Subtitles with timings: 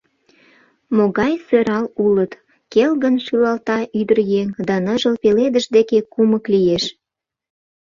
[0.95, 2.31] —Могай сӧрал улыт,—
[2.73, 6.83] келгын шӱлалта ӱдыръеҥ да ныжыл пеледыш деке кумык лиеш.